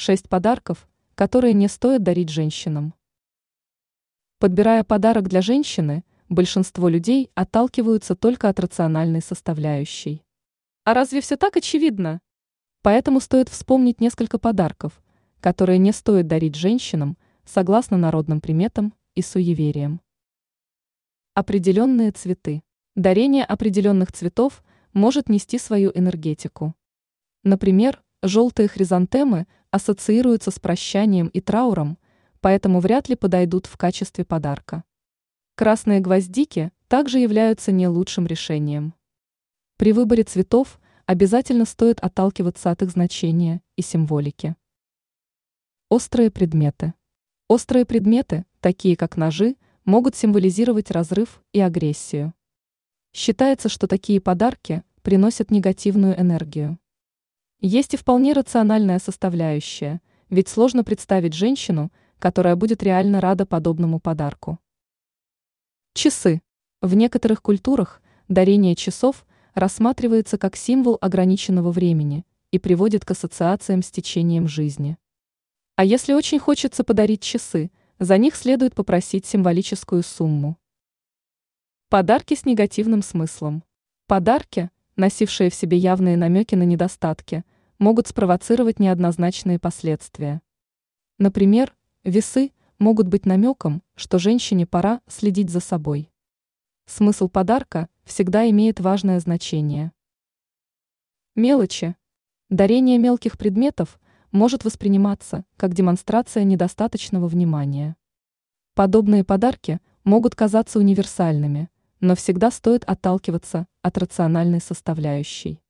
6 0.00 0.30
подарков, 0.30 0.88
которые 1.14 1.52
не 1.52 1.68
стоит 1.68 2.02
дарить 2.02 2.30
женщинам. 2.30 2.94
Подбирая 4.38 4.82
подарок 4.82 5.28
для 5.28 5.42
женщины, 5.42 6.04
большинство 6.30 6.88
людей 6.88 7.30
отталкиваются 7.34 8.16
только 8.16 8.48
от 8.48 8.58
рациональной 8.60 9.20
составляющей. 9.20 10.24
А 10.84 10.94
разве 10.94 11.20
все 11.20 11.36
так 11.36 11.58
очевидно? 11.58 12.22
Поэтому 12.80 13.20
стоит 13.20 13.50
вспомнить 13.50 14.00
несколько 14.00 14.38
подарков, 14.38 15.02
которые 15.38 15.76
не 15.76 15.92
стоит 15.92 16.26
дарить 16.26 16.54
женщинам, 16.54 17.18
согласно 17.44 17.98
народным 17.98 18.40
приметам 18.40 18.94
и 19.14 19.20
суевериям. 19.20 20.00
Определенные 21.34 22.12
цветы. 22.12 22.62
Дарение 22.96 23.44
определенных 23.44 24.12
цветов 24.12 24.64
может 24.94 25.28
нести 25.28 25.58
свою 25.58 25.92
энергетику. 25.94 26.74
Например, 27.44 28.02
желтые 28.22 28.66
хризантемы 28.66 29.46
ассоциируются 29.70 30.50
с 30.50 30.58
прощанием 30.58 31.28
и 31.28 31.40
трауром, 31.40 31.98
поэтому 32.40 32.80
вряд 32.80 33.08
ли 33.08 33.16
подойдут 33.16 33.66
в 33.66 33.76
качестве 33.76 34.24
подарка. 34.24 34.84
Красные 35.54 36.00
гвоздики 36.00 36.72
также 36.88 37.18
являются 37.18 37.72
не 37.72 37.86
лучшим 37.86 38.26
решением. 38.26 38.94
При 39.76 39.92
выборе 39.92 40.24
цветов 40.24 40.80
обязательно 41.06 41.64
стоит 41.64 42.00
отталкиваться 42.00 42.70
от 42.70 42.82
их 42.82 42.90
значения 42.90 43.62
и 43.76 43.82
символики. 43.82 44.56
Острые 45.88 46.30
предметы. 46.30 46.94
Острые 47.48 47.84
предметы, 47.84 48.44
такие 48.60 48.96
как 48.96 49.16
ножи, 49.16 49.56
могут 49.84 50.14
символизировать 50.14 50.90
разрыв 50.90 51.42
и 51.52 51.60
агрессию. 51.60 52.32
Считается, 53.12 53.68
что 53.68 53.88
такие 53.88 54.20
подарки 54.20 54.84
приносят 55.02 55.50
негативную 55.50 56.18
энергию. 56.20 56.78
Есть 57.62 57.92
и 57.92 57.98
вполне 57.98 58.32
рациональная 58.32 58.98
составляющая, 58.98 60.00
ведь 60.30 60.48
сложно 60.48 60.82
представить 60.82 61.34
женщину, 61.34 61.92
которая 62.18 62.56
будет 62.56 62.82
реально 62.82 63.20
рада 63.20 63.44
подобному 63.44 64.00
подарку. 64.00 64.58
Часы. 65.92 66.40
В 66.80 66.94
некоторых 66.94 67.42
культурах 67.42 68.00
дарение 68.28 68.74
часов 68.74 69.26
рассматривается 69.52 70.38
как 70.38 70.56
символ 70.56 70.96
ограниченного 71.02 71.70
времени 71.70 72.24
и 72.50 72.58
приводит 72.58 73.04
к 73.04 73.10
ассоциациям 73.10 73.82
с 73.82 73.90
течением 73.90 74.48
жизни. 74.48 74.96
А 75.76 75.84
если 75.84 76.14
очень 76.14 76.38
хочется 76.38 76.82
подарить 76.82 77.22
часы, 77.22 77.70
за 77.98 78.16
них 78.16 78.36
следует 78.36 78.74
попросить 78.74 79.26
символическую 79.26 80.02
сумму. 80.02 80.56
Подарки 81.90 82.34
с 82.34 82.46
негативным 82.46 83.02
смыслом. 83.02 83.64
Подарки, 84.06 84.70
носившие 85.00 85.50
в 85.50 85.54
себе 85.54 85.76
явные 85.78 86.16
намеки 86.16 86.54
на 86.54 86.62
недостатки, 86.62 87.44
могут 87.78 88.06
спровоцировать 88.06 88.78
неоднозначные 88.78 89.58
последствия. 89.58 90.42
Например, 91.18 91.74
весы 92.04 92.52
могут 92.78 93.08
быть 93.08 93.26
намеком, 93.26 93.82
что 93.96 94.18
женщине 94.18 94.66
пора 94.66 95.00
следить 95.08 95.50
за 95.50 95.60
собой. 95.60 96.12
Смысл 96.86 97.28
подарка 97.28 97.88
всегда 98.04 98.48
имеет 98.50 98.80
важное 98.80 99.18
значение. 99.20 99.92
Мелочи. 101.34 101.96
Дарение 102.48 102.98
мелких 102.98 103.38
предметов 103.38 103.98
может 104.32 104.64
восприниматься 104.64 105.44
как 105.56 105.72
демонстрация 105.72 106.44
недостаточного 106.44 107.26
внимания. 107.26 107.96
Подобные 108.74 109.24
подарки 109.24 109.80
могут 110.04 110.34
казаться 110.34 110.78
универсальными, 110.78 111.70
но 112.00 112.16
всегда 112.16 112.50
стоит 112.50 112.84
отталкиваться 112.84 113.66
от 113.82 113.98
рациональной 113.98 114.60
составляющей 114.60 115.60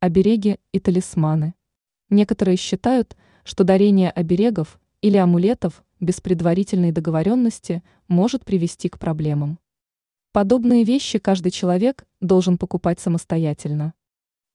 обереги 0.00 0.58
и 0.72 0.78
талисманы. 0.78 1.54
Некоторые 2.10 2.56
считают, 2.56 3.16
что 3.44 3.64
дарение 3.64 4.10
оберегов 4.10 4.78
или 5.00 5.16
амулетов 5.16 5.84
без 6.00 6.20
предварительной 6.20 6.92
договоренности 6.92 7.82
может 8.06 8.44
привести 8.44 8.88
к 8.88 8.98
проблемам. 8.98 9.58
Подобные 10.32 10.84
вещи 10.84 11.18
каждый 11.18 11.50
человек 11.50 12.06
должен 12.20 12.58
покупать 12.58 13.00
самостоятельно. 13.00 13.94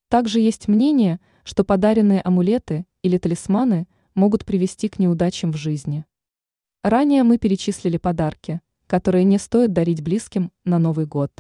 Также 0.10 0.40
есть 0.40 0.68
мнение, 0.68 1.20
что 1.44 1.64
подаренные 1.64 2.22
амулеты 2.22 2.86
или 3.02 3.18
талисманы 3.18 3.88
могут 4.14 4.46
привести 4.46 4.90
к 4.90 5.00
неудачам 5.00 5.52
в 5.52 5.58
жизни. 5.58 6.06
Ранее 6.84 7.24
мы 7.24 7.40
перечислили 7.40 7.98
подарки, 7.98 8.62
которые 8.92 9.24
не 9.24 9.38
стоит 9.38 9.72
дарить 9.72 10.04
близким 10.04 10.52
на 10.66 10.78
Новый 10.78 11.06
год. 11.06 11.32